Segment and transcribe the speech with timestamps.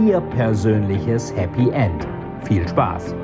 [0.00, 2.08] Ihr persönliches Happy End.
[2.48, 3.14] Viel Spaß!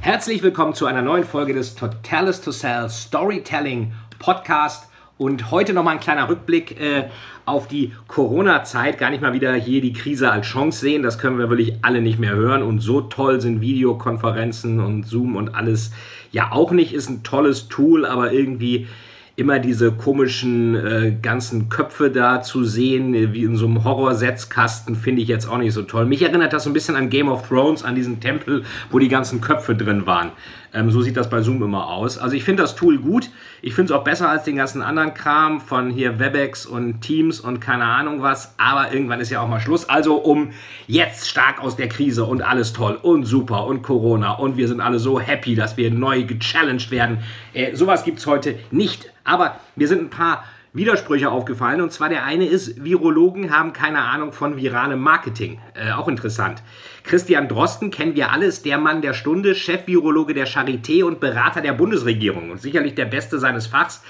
[0.00, 4.90] Herzlich willkommen zu einer neuen Folge des Totalis to Sell Storytelling Podcast.
[5.16, 7.04] Und heute nochmal ein kleiner Rückblick äh,
[7.46, 8.98] auf die Corona-Zeit.
[8.98, 11.04] Gar nicht mal wieder hier die Krise als Chance sehen.
[11.04, 12.64] Das können wir wirklich alle nicht mehr hören.
[12.64, 15.92] Und so toll sind Videokonferenzen und Zoom und alles
[16.32, 16.92] ja auch nicht.
[16.92, 18.88] Ist ein tolles Tool, aber irgendwie
[19.36, 24.94] immer diese komischen äh, ganzen Köpfe da zu sehen, äh, wie in so einem Horror-Setzkasten,
[24.94, 26.06] finde ich jetzt auch nicht so toll.
[26.06, 29.08] Mich erinnert das so ein bisschen an Game of Thrones, an diesen Tempel, wo die
[29.08, 30.30] ganzen Köpfe drin waren.
[30.74, 32.18] Ähm, so sieht das bei Zoom immer aus.
[32.18, 33.30] Also ich finde das Tool gut.
[33.62, 37.40] Ich finde es auch besser als den ganzen anderen Kram von hier Webex und Teams
[37.40, 38.54] und keine Ahnung was.
[38.58, 39.88] Aber irgendwann ist ja auch mal Schluss.
[39.88, 40.50] Also um
[40.86, 44.80] jetzt stark aus der Krise und alles toll und super und Corona und wir sind
[44.80, 47.18] alle so happy, dass wir neu gechallenged werden.
[47.52, 49.10] Äh, sowas gibt es heute nicht.
[49.22, 50.44] Aber mir sind ein paar
[50.74, 51.80] Widersprüche aufgefallen.
[51.80, 55.60] Und zwar der eine ist, Virologen haben keine Ahnung von viralem Marketing.
[55.74, 56.62] Äh, auch interessant.
[57.04, 61.72] Christian Drosten kennen wir alles, der Mann der Stunde, Chefvirologe der Charité und Berater der
[61.72, 64.02] Bundesregierung und sicherlich der Beste seines Fachs.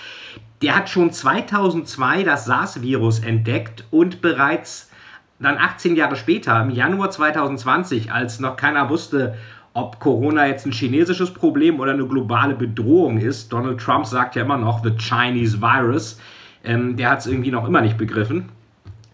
[0.62, 4.90] Der hat schon 2002 das SARS-Virus entdeckt und bereits
[5.38, 9.36] dann 18 Jahre später, im Januar 2020, als noch keiner wusste,
[9.74, 13.52] ob Corona jetzt ein chinesisches Problem oder eine globale Bedrohung ist.
[13.52, 16.18] Donald Trump sagt ja immer noch, the Chinese Virus.
[16.64, 18.48] Ähm, der hat es irgendwie noch immer nicht begriffen.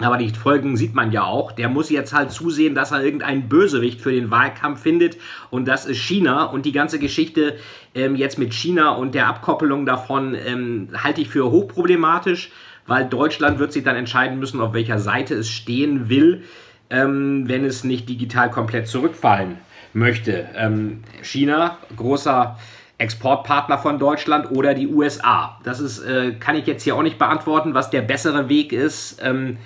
[0.00, 1.52] Aber die Folgen sieht man ja auch.
[1.52, 5.18] Der muss jetzt halt zusehen, dass er irgendeinen Bösewicht für den Wahlkampf findet.
[5.50, 6.44] Und das ist China.
[6.44, 7.58] Und die ganze Geschichte
[7.94, 12.50] ähm, jetzt mit China und der Abkoppelung davon ähm, halte ich für hochproblematisch,
[12.86, 16.44] weil Deutschland wird sich dann entscheiden müssen, auf welcher Seite es stehen will,
[16.88, 19.58] ähm, wenn es nicht digital komplett zurückfallen
[19.92, 20.48] möchte.
[20.56, 22.56] Ähm, China, großer
[23.00, 25.58] Exportpartner von Deutschland oder die USA.
[25.64, 29.20] Das ist, äh, kann ich jetzt hier auch nicht beantworten, was der bessere Weg ist.
[29.22, 29.56] Ähm,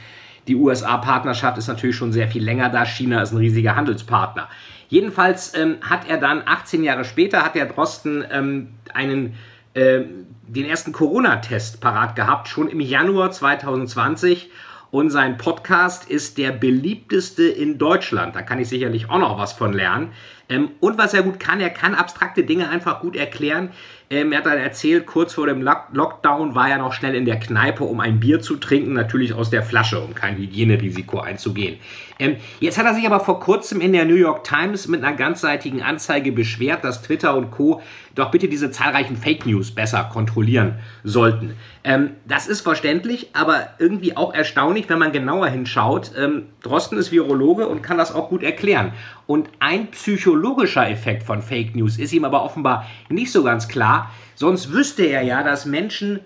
[0.47, 2.85] die USA-Partnerschaft ist natürlich schon sehr viel länger da.
[2.85, 4.49] China ist ein riesiger Handelspartner.
[4.89, 9.35] Jedenfalls ähm, hat er dann 18 Jahre später, hat der Drosten ähm, einen,
[9.73, 10.03] äh,
[10.47, 14.51] den ersten Corona-Test parat gehabt, schon im Januar 2020
[14.95, 18.37] und sein Podcast ist der beliebteste in Deutschland.
[18.37, 20.13] Da kann ich sicherlich auch noch was von lernen.
[20.49, 23.71] Ähm, und was er gut kann, er kann abstrakte Dinge einfach gut erklären.
[24.11, 27.41] Ähm, er hat dann erzählt, kurz vor dem Lockdown war er noch schnell in der
[27.41, 31.79] Kneipe, um ein Bier zu trinken, natürlich aus der Flasche, um kein Hygienerisiko einzugehen.
[32.19, 35.17] Ähm, jetzt hat er sich aber vor kurzem in der New York Times mit einer
[35.17, 37.83] ganzseitigen Anzeige beschwert, dass Twitter und Co.
[38.15, 41.55] doch bitte diese zahlreichen Fake News besser kontrollieren sollten.
[41.83, 46.13] Ähm, das ist verständlich, aber irgendwie auch erstaunlich, wenn man genauer hinschaut.
[46.17, 48.93] Ähm, Drosten ist Virologe und kann das auch gut erklären.
[49.27, 49.89] Und ein
[50.35, 54.11] psychologischer Effekt von Fake News ist ihm aber offenbar nicht so ganz klar.
[54.35, 56.19] Sonst wüsste er ja, dass Menschen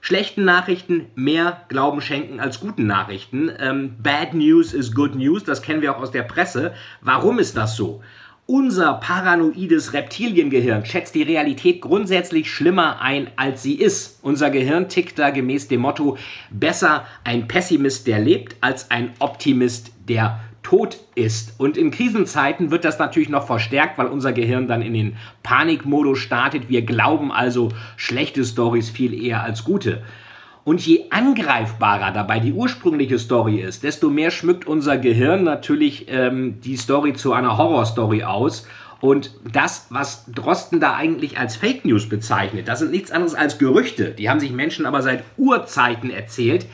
[0.00, 3.52] schlechten Nachrichten mehr Glauben schenken als guten Nachrichten.
[3.60, 6.74] Ähm, Bad News is good news, das kennen wir auch aus der Presse.
[7.00, 8.02] Warum ist das so?
[8.46, 14.18] Unser paranoides Reptiliengehirn schätzt die Realität grundsätzlich schlimmer ein, als sie ist.
[14.22, 16.18] Unser Gehirn tickt da gemäß dem Motto,
[16.50, 21.60] besser ein Pessimist, der lebt, als ein Optimist, der tot ist.
[21.60, 26.18] Und in Krisenzeiten wird das natürlich noch verstärkt, weil unser Gehirn dann in den Panikmodus
[26.18, 26.68] startet.
[26.68, 30.02] Wir glauben also schlechte Stories viel eher als gute.
[30.64, 36.60] Und je angreifbarer dabei die ursprüngliche Story ist, desto mehr schmückt unser Gehirn natürlich ähm,
[36.62, 38.66] die Story zu einer Horrorstory aus.
[39.02, 43.58] Und das, was Drosten da eigentlich als Fake News bezeichnet, das sind nichts anderes als
[43.58, 44.12] Gerüchte.
[44.12, 46.64] Die haben sich Menschen aber seit Urzeiten erzählt.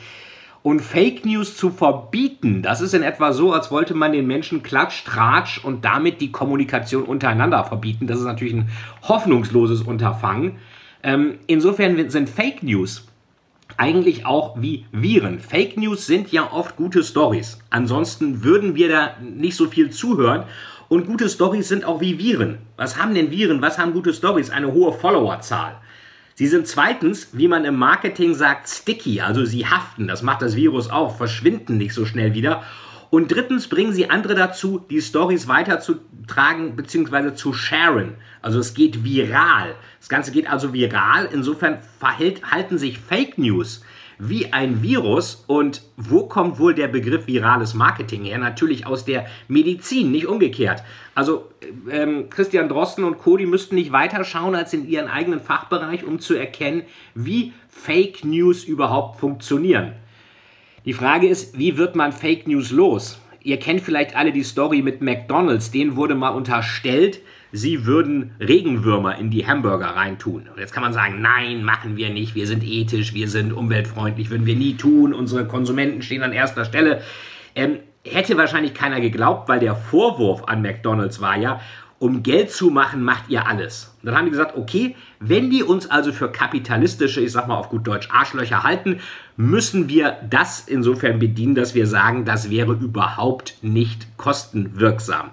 [0.63, 4.61] Und Fake News zu verbieten, das ist in etwa so, als wollte man den Menschen
[4.61, 8.05] Klatsch, Tratsch und damit die Kommunikation untereinander verbieten.
[8.05, 8.69] Das ist natürlich ein
[9.01, 10.57] hoffnungsloses Unterfangen.
[11.01, 13.07] Ähm, insofern sind Fake News
[13.77, 15.39] eigentlich auch wie Viren.
[15.39, 17.59] Fake News sind ja oft gute Stories.
[17.69, 20.43] Ansonsten würden wir da nicht so viel zuhören.
[20.89, 22.57] Und gute Stories sind auch wie Viren.
[22.75, 23.61] Was haben denn Viren?
[23.61, 24.49] Was haben gute Stories?
[24.49, 25.77] Eine hohe Followerzahl.
[26.41, 30.55] Sie sind zweitens, wie man im Marketing sagt, sticky, also sie haften, das macht das
[30.55, 32.63] Virus auch, verschwinden nicht so schnell wieder.
[33.11, 37.35] Und drittens bringen sie andere dazu, die Stories weiterzutragen bzw.
[37.35, 38.15] zu sharen.
[38.41, 39.75] Also es geht viral.
[39.99, 41.29] Das Ganze geht also viral.
[41.31, 43.83] Insofern verhält, halten sich Fake News
[44.23, 45.43] wie ein Virus.
[45.47, 48.37] Und wo kommt wohl der Begriff virales Marketing her?
[48.37, 50.83] Natürlich aus der Medizin, nicht umgekehrt.
[51.15, 51.49] Also
[51.89, 56.19] ähm, Christian Drosten und Cody müssten nicht weiter schauen als in ihren eigenen Fachbereich, um
[56.19, 56.83] zu erkennen,
[57.15, 59.93] wie Fake News überhaupt funktionieren.
[60.85, 63.19] Die Frage ist, wie wird man Fake News los?
[63.43, 65.71] Ihr kennt vielleicht alle die Story mit McDonald's.
[65.71, 67.21] Denen wurde mal unterstellt,
[67.51, 70.47] sie würden Regenwürmer in die Hamburger reintun.
[70.47, 72.35] Und jetzt kann man sagen, nein, machen wir nicht.
[72.35, 75.13] Wir sind ethisch, wir sind umweltfreundlich, würden wir nie tun.
[75.13, 77.01] Unsere Konsumenten stehen an erster Stelle.
[77.55, 81.61] Ähm, hätte wahrscheinlich keiner geglaubt, weil der Vorwurf an McDonald's war ja,
[81.99, 83.95] um Geld zu machen, macht ihr alles.
[84.01, 87.57] Und dann haben die gesagt, okay, wenn die uns also für kapitalistische, ich sag mal
[87.57, 89.01] auf gut Deutsch, Arschlöcher halten,
[89.37, 95.29] müssen wir das insofern bedienen, dass wir sagen, das wäre überhaupt nicht kostenwirksam.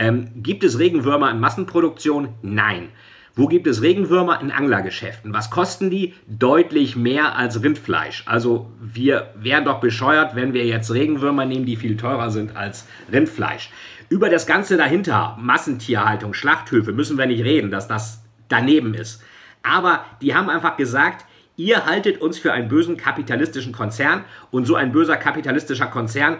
[0.00, 2.30] Ähm, gibt es Regenwürmer in Massenproduktion?
[2.40, 2.88] Nein.
[3.34, 4.40] Wo gibt es Regenwürmer?
[4.40, 5.34] In Anglergeschäften.
[5.34, 6.14] Was kosten die?
[6.26, 8.24] Deutlich mehr als Rindfleisch.
[8.26, 12.88] Also wir wären doch bescheuert, wenn wir jetzt Regenwürmer nehmen, die viel teurer sind als
[13.12, 13.70] Rindfleisch.
[14.08, 19.22] Über das Ganze dahinter, Massentierhaltung, Schlachthöfe, müssen wir nicht reden, dass das daneben ist.
[19.62, 21.26] Aber die haben einfach gesagt,
[21.56, 26.38] ihr haltet uns für einen bösen kapitalistischen Konzern und so ein böser kapitalistischer Konzern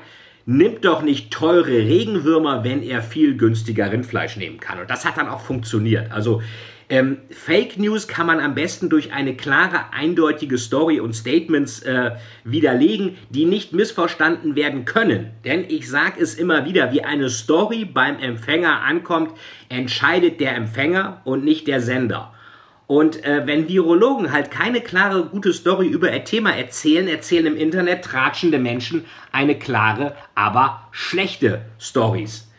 [0.50, 4.80] nimmt doch nicht teure Regenwürmer, wenn er viel günstiger Rindfleisch nehmen kann.
[4.80, 6.10] Und das hat dann auch funktioniert.
[6.10, 6.42] Also
[6.88, 12.16] ähm, Fake News kann man am besten durch eine klare, eindeutige Story und Statements äh,
[12.42, 15.30] widerlegen, die nicht missverstanden werden können.
[15.44, 19.30] Denn ich sage es immer wieder, wie eine Story beim Empfänger ankommt,
[19.68, 22.34] entscheidet der Empfänger und nicht der Sender.
[22.90, 27.56] Und äh, wenn Virologen halt keine klare, gute Story über ein Thema erzählen, erzählen im
[27.56, 32.50] Internet tratschende Menschen eine klare, aber schlechte Stories.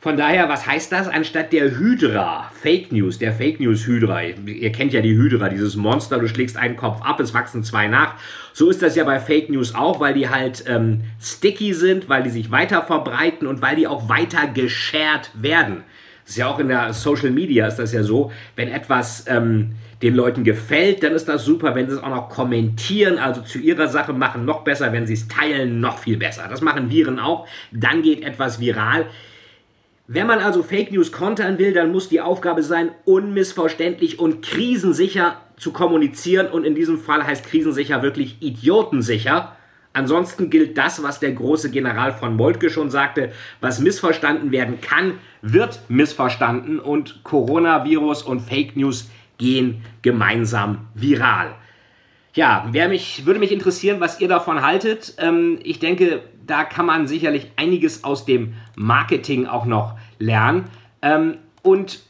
[0.00, 1.06] Von daher, was heißt das?
[1.06, 5.76] Anstatt der Hydra, Fake News, der Fake News Hydra, ihr kennt ja die Hydra, dieses
[5.76, 8.16] Monster, du schlägst einen Kopf ab, es wachsen zwei nach.
[8.52, 12.24] So ist das ja bei Fake News auch, weil die halt ähm, sticky sind, weil
[12.24, 15.84] die sich weiter verbreiten und weil die auch weiter geshared werden.
[16.22, 19.72] Das ist ja auch in der Social Media ist das ja so, wenn etwas ähm,
[20.02, 21.74] den Leuten gefällt, dann ist das super.
[21.74, 24.92] Wenn sie es auch noch kommentieren, also zu ihrer Sache machen, noch besser.
[24.92, 26.46] Wenn sie es teilen, noch viel besser.
[26.48, 27.46] Das machen Viren auch.
[27.70, 29.06] Dann geht etwas viral.
[30.08, 35.40] Wenn man also Fake News kontern will, dann muss die Aufgabe sein, unmissverständlich und krisensicher
[35.56, 36.48] zu kommunizieren.
[36.48, 39.56] Und in diesem Fall heißt krisensicher wirklich idiotensicher.
[39.94, 45.18] Ansonsten gilt das, was der große General von Moltke schon sagte, was missverstanden werden kann,
[45.42, 51.54] wird missverstanden und Coronavirus und Fake News gehen gemeinsam viral.
[52.34, 55.14] Ja, mich, würde mich interessieren, was ihr davon haltet.
[55.18, 60.64] Ähm, ich denke, da kann man sicherlich einiges aus dem Marketing auch noch lernen.
[61.02, 62.00] Ähm, und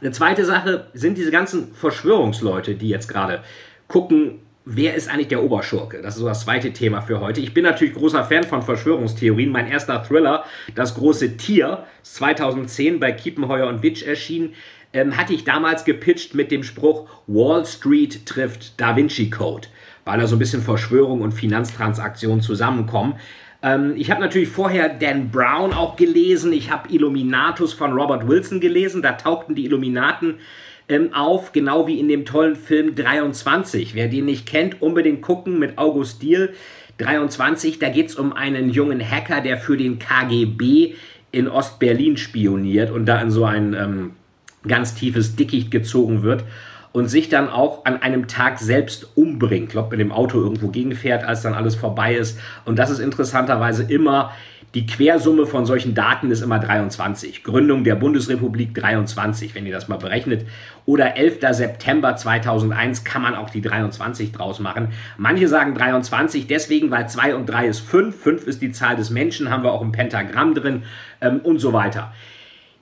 [0.00, 3.42] eine zweite Sache sind diese ganzen Verschwörungsleute, die jetzt gerade
[3.88, 6.02] gucken, wer ist eigentlich der Oberschurke?
[6.02, 7.40] Das ist so das zweite Thema für heute.
[7.40, 9.50] Ich bin natürlich großer Fan von Verschwörungstheorien.
[9.50, 14.54] Mein erster Thriller, Das große Tier, 2010 bei Kiepenheuer und Witsch erschienen,
[14.92, 19.68] ähm, hatte ich damals gepitcht mit dem Spruch Wall Street trifft Da Vinci Code,
[20.04, 23.14] weil da so ein bisschen Verschwörung und Finanztransaktionen zusammenkommen.
[23.62, 26.52] Ähm, ich habe natürlich vorher Dan Brown auch gelesen.
[26.52, 29.02] Ich habe Illuminatus von Robert Wilson gelesen.
[29.02, 30.38] Da tauchten die Illuminaten
[30.90, 33.94] ähm, auf, genau wie in dem tollen Film 23.
[33.94, 36.52] Wer den nicht kennt, unbedingt gucken mit August Diehl.
[36.98, 40.94] 23, da geht es um einen jungen Hacker, der für den KGB
[41.32, 44.10] in Ostberlin spioniert und da in so ein ähm,
[44.66, 46.44] ganz tiefes Dickicht gezogen wird
[46.92, 49.68] und sich dann auch an einem Tag selbst umbringt.
[49.68, 52.38] Ich glaube, mit dem Auto irgendwo gegenfährt, als dann alles vorbei ist.
[52.64, 54.32] Und das ist interessanterweise immer
[54.74, 57.42] die Quersumme von solchen Daten ist immer 23.
[57.42, 60.46] Gründung der Bundesrepublik 23, wenn ihr das mal berechnet.
[60.86, 61.38] Oder 11.
[61.50, 64.90] September 2001 kann man auch die 23 draus machen.
[65.18, 68.14] Manche sagen 23 deswegen, weil 2 und 3 ist 5.
[68.16, 70.84] 5 ist die Zahl des Menschen, haben wir auch im Pentagramm drin
[71.20, 72.12] ähm, und so weiter.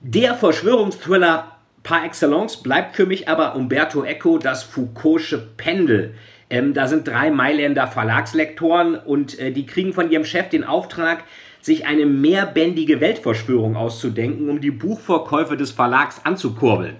[0.01, 6.13] Der Verschwörungsthriller par excellence bleibt für mich aber Umberto Eco das Foucault'sche Pendel.
[6.51, 11.23] Ähm, da sind drei Mailänder Verlagslektoren und äh, die kriegen von ihrem Chef den Auftrag,
[11.61, 16.95] sich eine mehrbändige Weltverschwörung auszudenken, um die Buchverkäufe des Verlags anzukurbeln.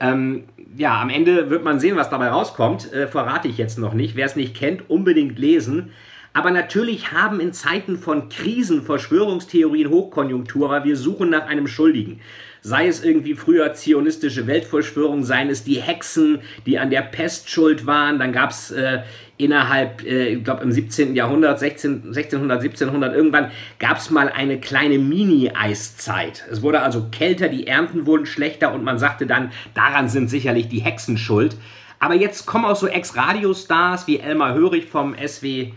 [0.00, 0.44] Ähm,
[0.76, 2.92] ja, am Ende wird man sehen, was dabei rauskommt.
[2.92, 4.14] Äh, verrate ich jetzt noch nicht.
[4.14, 5.90] Wer es nicht kennt, unbedingt lesen.
[6.32, 12.20] Aber natürlich haben in Zeiten von Krisen Verschwörungstheorien Hochkonjunktur, weil wir suchen nach einem Schuldigen.
[12.62, 17.86] Sei es irgendwie früher zionistische Weltverschwörung, seien es die Hexen, die an der Pest schuld
[17.86, 18.18] waren.
[18.18, 19.00] Dann gab es äh,
[19.38, 21.14] innerhalb, äh, ich glaube im 17.
[21.14, 26.44] Jahrhundert, 16, 1600, 1700, irgendwann gab es mal eine kleine Mini-Eiszeit.
[26.50, 30.68] Es wurde also kälter, die Ernten wurden schlechter und man sagte dann, daran sind sicherlich
[30.68, 31.56] die Hexen schuld.
[32.00, 35.72] Aber jetzt kommen auch so Ex-Radio-Stars wie Elmar Hörig vom SW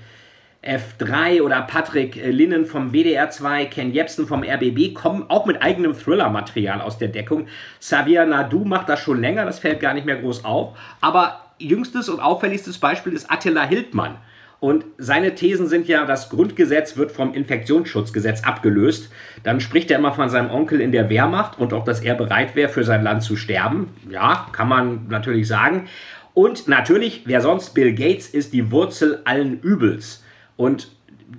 [0.64, 5.62] F3 oder Patrick äh, Linnen vom WDR 2, Ken Jebsen vom RBB kommen auch mit
[5.62, 7.48] eigenem Thriller-Material aus der Deckung.
[7.80, 10.78] Xavier Nadu macht das schon länger, das fällt gar nicht mehr groß auf.
[11.02, 14.18] Aber jüngstes und auffälligstes Beispiel ist Attila Hildmann.
[14.60, 19.12] Und seine Thesen sind ja, das Grundgesetz wird vom Infektionsschutzgesetz abgelöst.
[19.42, 22.56] Dann spricht er immer von seinem Onkel in der Wehrmacht und auch, dass er bereit
[22.56, 23.90] wäre, für sein Land zu sterben.
[24.12, 25.88] Ja, kann man natürlich sagen.
[26.36, 30.24] Und natürlich, wer sonst Bill Gates ist die Wurzel allen Übels.
[30.62, 30.90] Und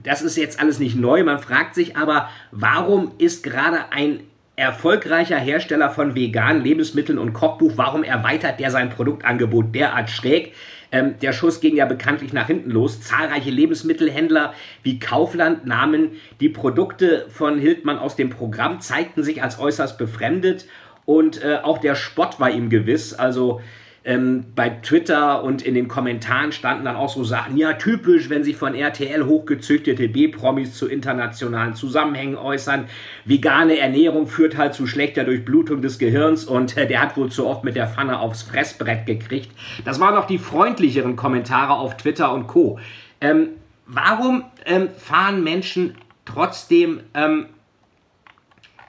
[0.02, 1.23] das ist jetzt alles nicht neu.
[1.23, 4.25] Man fragt sich aber, warum ist gerade ein
[4.57, 10.55] erfolgreicher Hersteller von veganen Lebensmitteln und Kochbuch, warum erweitert der sein Produktangebot derart schräg?
[10.91, 13.00] Ähm, der Schuss ging ja bekanntlich nach hinten los.
[13.00, 19.57] Zahlreiche Lebensmittelhändler wie Kaufland nahmen die Produkte von Hildmann aus dem Programm, zeigten sich als
[19.57, 20.67] äußerst befremdet
[21.05, 23.14] und äh, auch der Spott war ihm gewiss.
[23.14, 23.61] Also
[24.04, 28.42] ähm, bei Twitter und in den Kommentaren standen dann auch so Sachen, ja, typisch, wenn
[28.42, 32.87] sich von RTL hochgezüchtete B-Promis zu internationalen Zusammenhängen äußern.
[33.25, 37.47] Vegane Ernährung führt halt zu schlechter Durchblutung des Gehirns und äh, der hat wohl zu
[37.47, 39.50] oft mit der Pfanne aufs Fressbrett gekriegt.
[39.85, 42.80] Das waren noch die freundlicheren Kommentare auf Twitter und Co.
[43.21, 43.50] Ähm,
[43.87, 45.94] warum ähm, fahren Menschen
[46.25, 47.47] trotzdem ähm,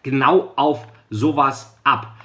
[0.02, 2.16] genau auf sowas ab?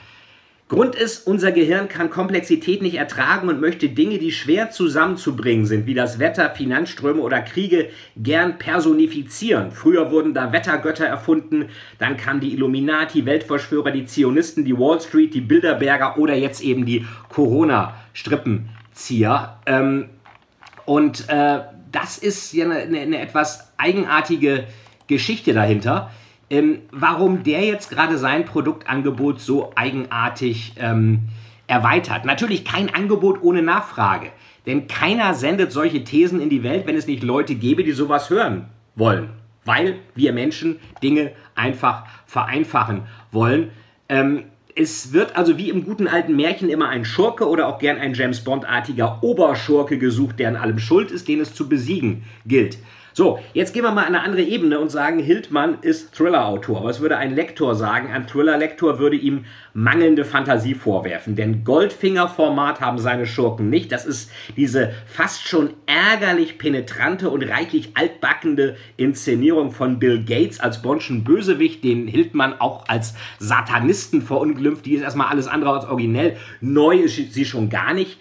[0.69, 5.87] Grund ist, unser Gehirn kann Komplexität nicht ertragen und möchte Dinge, die schwer zusammenzubringen sind,
[5.87, 9.73] wie das Wetter, Finanzströme oder Kriege, gern personifizieren.
[9.73, 15.33] Früher wurden da Wettergötter erfunden, dann kamen die Illuminati, Weltverschwörer, die Zionisten, die Wall Street,
[15.33, 19.61] die Bilderberger oder jetzt eben die Corona-Strippenzieher.
[19.65, 20.11] Ähm,
[20.85, 21.61] und äh,
[21.91, 24.65] das ist ja eine, eine, eine etwas eigenartige
[25.07, 26.11] Geschichte dahinter
[26.50, 31.28] ähm, warum der jetzt gerade sein Produktangebot so eigenartig ähm,
[31.67, 32.25] erweitert.
[32.25, 34.31] Natürlich kein Angebot ohne Nachfrage,
[34.67, 38.31] denn keiner sendet solche Thesen in die Welt, wenn es nicht Leute gäbe, die sowas
[38.31, 39.31] hören wollen,
[39.64, 43.71] weil wir Menschen Dinge einfach vereinfachen wollen.
[44.09, 47.99] Ähm, es wird also wie im guten alten Märchen immer ein Schurke oder auch gern
[47.99, 52.78] ein James Bond-artiger Oberschurke gesucht, der an allem schuld ist, den es zu besiegen gilt.
[53.19, 56.85] So, jetzt gehen wir mal an eine andere Ebene und sagen, Hildmann ist Thriller-Autor.
[56.85, 58.13] Was würde ein Lektor sagen?
[58.13, 59.45] Ein Thriller-Lektor würde ihm
[59.75, 61.35] mangelnde Fantasie vorwerfen.
[61.35, 63.91] Denn Goldfinger-Format haben seine Schurken nicht.
[63.91, 70.81] Das ist diese fast schon ärgerlich penetrante und reichlich altbackende Inszenierung von Bill Gates als
[70.81, 74.87] Bonschen Bösewicht, den Hildmann auch als Satanisten verunglimpft.
[74.87, 76.37] Die ist erstmal alles andere als originell.
[76.61, 78.17] Neu ist sie schon gar nicht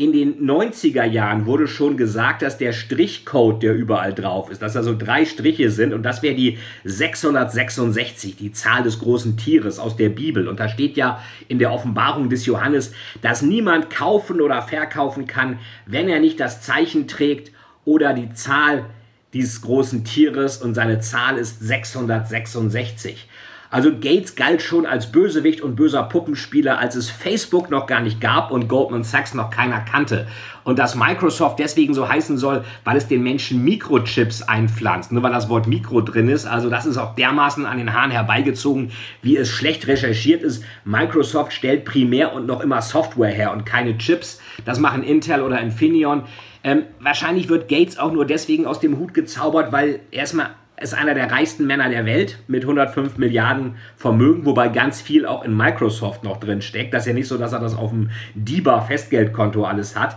[0.00, 4.72] in den 90er Jahren wurde schon gesagt, dass der Strichcode, der überall drauf ist, dass
[4.72, 9.78] da so drei Striche sind und das wäre die 666, die Zahl des großen Tieres
[9.78, 10.48] aus der Bibel.
[10.48, 15.58] Und da steht ja in der Offenbarung des Johannes, dass niemand kaufen oder verkaufen kann,
[15.84, 17.52] wenn er nicht das Zeichen trägt
[17.84, 18.86] oder die Zahl
[19.34, 23.28] dieses großen Tieres und seine Zahl ist 666.
[23.70, 28.20] Also Gates galt schon als Bösewicht und böser Puppenspieler, als es Facebook noch gar nicht
[28.20, 30.26] gab und Goldman Sachs noch keiner kannte.
[30.64, 35.32] Und dass Microsoft deswegen so heißen soll, weil es den Menschen Mikrochips einpflanzt, nur weil
[35.32, 36.46] das Wort Mikro drin ist.
[36.46, 38.90] Also das ist auch dermaßen an den Haaren herbeigezogen,
[39.22, 40.64] wie es schlecht recherchiert ist.
[40.84, 44.40] Microsoft stellt primär und noch immer Software her und keine Chips.
[44.64, 46.24] Das machen Intel oder Infineon.
[46.62, 50.50] Ähm, wahrscheinlich wird Gates auch nur deswegen aus dem Hut gezaubert, weil erstmal
[50.80, 55.44] ist einer der reichsten Männer der Welt mit 105 Milliarden Vermögen, wobei ganz viel auch
[55.44, 56.94] in Microsoft noch drin steckt.
[56.94, 60.16] Das ist ja nicht so, dass er das auf dem DIBA Festgeldkonto alles hat.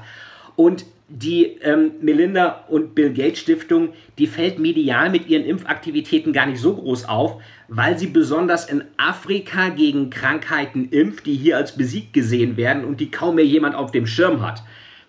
[0.55, 6.45] Und die ähm, Melinda und Bill Gates Stiftung, die fällt medial mit ihren Impfaktivitäten gar
[6.45, 11.77] nicht so groß auf, weil sie besonders in Afrika gegen Krankheiten impft, die hier als
[11.77, 14.63] besiegt gesehen werden und die kaum mehr jemand auf dem Schirm hat.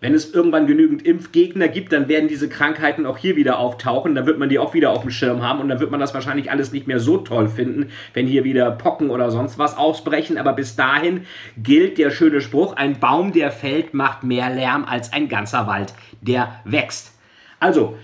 [0.04, 4.14] Wenn es irgendwann genügend Impfgegner gibt, dann werden diese Krankheiten auch hier wieder auftauchen.
[4.14, 6.12] Dann wird man die auch wieder auf dem Schirm haben und dann wird man das
[6.12, 10.37] wahrscheinlich alles nicht mehr so toll finden, wenn hier wieder Pocken oder sonst was ausbrechen.
[10.37, 11.25] Aber bis dahin
[11.56, 15.94] gilt der schöne Spruch, ein Baum, der fällt, macht mehr Lärm als ein ganzer Wald,
[16.20, 17.18] der wächst.
[17.58, 17.96] Also,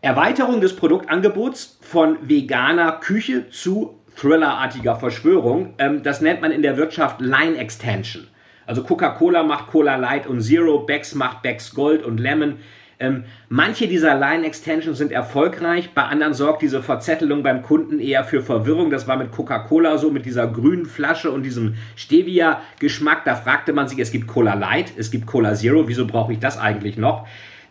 [0.00, 5.74] Erweiterung des Produktangebots von veganer Küche zu Thriller-artiger Verschwörung.
[5.76, 8.28] Ähm, das nennt man in der Wirtschaft Line Extension.
[8.66, 12.56] Also Coca-Cola macht Cola Light und Zero, Becks macht Becks Gold und Lemon.
[13.00, 18.40] Ähm, manche dieser Line-Extensions sind erfolgreich, bei anderen sorgt diese Verzettelung beim Kunden eher für
[18.40, 18.90] Verwirrung.
[18.90, 23.24] Das war mit Coca-Cola so, mit dieser grünen Flasche und diesem Stevia-Geschmack.
[23.24, 26.38] Da fragte man sich, es gibt Cola Light, es gibt Cola Zero, wieso brauche ich
[26.38, 27.26] das eigentlich noch?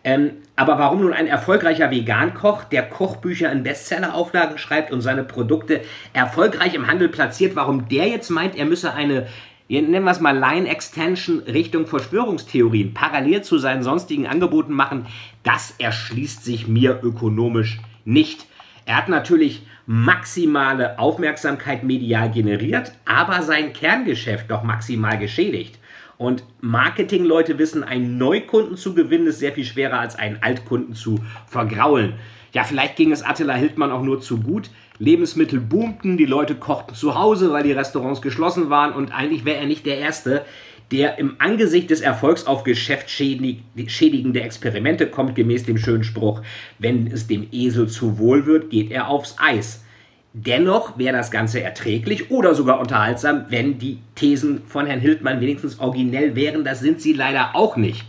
[0.06, 5.80] Ähm, aber warum nun ein erfolgreicher Vegankoch, der Kochbücher in Bestseller-Auflagen schreibt und seine Produkte
[6.12, 9.26] erfolgreich im Handel platziert, warum der jetzt meint, er müsse eine
[9.68, 15.06] nennen wir es mal Line Extension Richtung Verschwörungstheorien, parallel zu seinen sonstigen Angeboten machen,
[15.42, 18.46] das erschließt sich mir ökonomisch nicht.
[18.86, 25.78] Er hat natürlich maximale Aufmerksamkeit medial generiert, aber sein Kerngeschäft doch maximal geschädigt.
[26.16, 31.20] Und Marketingleute wissen, einen Neukunden zu gewinnen ist sehr viel schwerer als einen Altkunden zu
[31.46, 32.14] vergraulen.
[32.52, 34.70] Ja, vielleicht ging es Attila Hildmann auch nur zu gut.
[34.98, 39.58] Lebensmittel boomten, die Leute kochten zu Hause, weil die Restaurants geschlossen waren und eigentlich wäre
[39.58, 40.44] er nicht der Erste,
[40.92, 46.42] der im Angesicht des Erfolgs auf geschäftschädigende Experimente kommt, gemäß dem schönen Spruch,
[46.78, 49.82] wenn es dem Esel zu wohl wird, geht er aufs Eis.
[50.32, 55.78] Dennoch wäre das Ganze erträglich oder sogar unterhaltsam, wenn die Thesen von Herrn Hildmann wenigstens
[55.78, 56.64] originell wären.
[56.64, 58.04] Das sind sie leider auch nicht.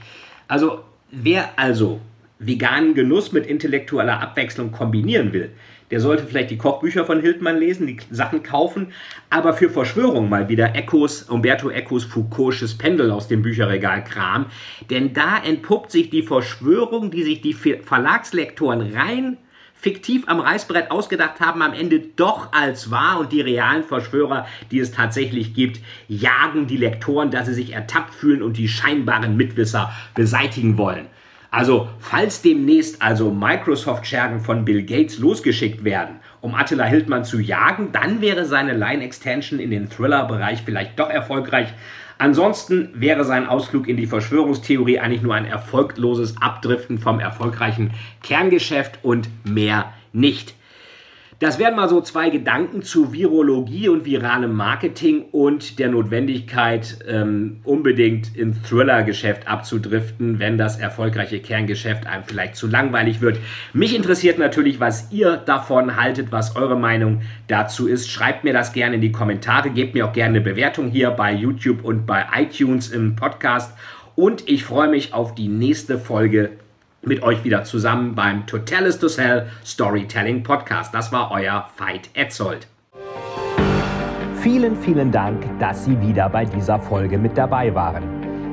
[0.47, 0.79] Also
[1.11, 2.01] wer also
[2.39, 5.51] veganen Genuss mit intellektueller Abwechslung kombinieren will,
[5.91, 8.87] der sollte vielleicht die Kochbücher von Hildmann lesen, die Sachen kaufen,
[9.29, 14.47] aber für Verschwörung mal wieder Ecos, Umberto Ecos Foucault'sches Pendel aus dem Bücherregal Kram.
[14.89, 19.37] Denn da entpuppt sich die Verschwörung, die sich die Verlagslektoren rein
[19.85, 24.79] fiktiv am Reißbrett ausgedacht haben, am Ende doch als wahr und die realen Verschwörer, die
[24.79, 29.91] es tatsächlich gibt, jagen die Lektoren, dass sie sich ertappt fühlen und die scheinbaren Mitwisser
[30.15, 31.05] beseitigen wollen.
[31.55, 37.93] Also, falls demnächst also Microsoft-Schergen von Bill Gates losgeschickt werden, um Attila Hildmann zu jagen,
[37.93, 41.69] dann wäre seine Line-Extension in den Thriller-Bereich vielleicht doch erfolgreich.
[42.17, 48.99] Ansonsten wäre sein Ausflug in die Verschwörungstheorie eigentlich nur ein erfolgloses Abdriften vom erfolgreichen Kerngeschäft
[49.01, 50.55] und mehr nicht.
[51.39, 57.57] Das wären mal so zwei Gedanken zu Virologie und viralem Marketing und der Notwendigkeit, ähm,
[57.65, 63.37] unbedingt ins Thriller-Geschäft abzudriften, wenn das erfolgreiche Kerngeschäft einem vielleicht zu langweilig wird.
[63.73, 68.09] Mich interessiert natürlich, was ihr davon haltet, was eure Meinung dazu ist.
[68.09, 71.33] Schreibt mir das gerne in die Kommentare, gebt mir auch gerne eine Bewertung hier bei
[71.33, 73.73] YouTube und bei iTunes im Podcast.
[74.15, 76.51] Und ich freue mich auf die nächste Folge
[77.05, 80.93] mit euch wieder zusammen beim Totalis to Sell Storytelling Podcast.
[80.93, 82.67] Das war euer Veit Etzold.
[84.41, 88.03] Vielen, vielen Dank, dass Sie wieder bei dieser Folge mit dabei waren.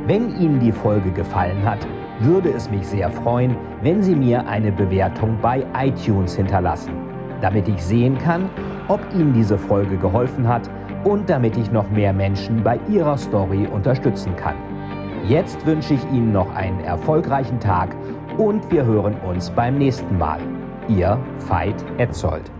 [0.06, 1.86] Wenn Ihnen die Folge gefallen hat,
[2.20, 6.92] würde es mich sehr freuen, wenn Sie mir eine Bewertung bei iTunes hinterlassen,
[7.40, 8.48] damit ich sehen kann,
[8.88, 10.68] ob Ihnen diese Folge geholfen hat
[11.04, 14.56] und damit ich noch mehr Menschen bei ihrer Story unterstützen kann.
[15.28, 17.94] Jetzt wünsche ich Ihnen noch einen erfolgreichen Tag
[18.38, 20.40] und wir hören uns beim nächsten Mal.
[20.88, 21.18] Ihr
[21.48, 22.50] Veit Etzold.